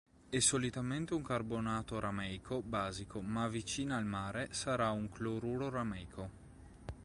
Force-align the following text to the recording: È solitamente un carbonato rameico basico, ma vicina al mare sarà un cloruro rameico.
È 0.31 0.39
solitamente 0.39 1.13
un 1.13 1.21
carbonato 1.21 1.99
rameico 1.99 2.63
basico, 2.63 3.21
ma 3.21 3.47
vicina 3.47 3.97
al 3.97 4.05
mare 4.07 4.47
sarà 4.51 4.89
un 4.89 5.07
cloruro 5.09 5.69
rameico. 5.69 6.29